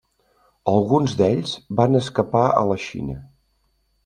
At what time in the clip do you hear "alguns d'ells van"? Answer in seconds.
0.71-2.01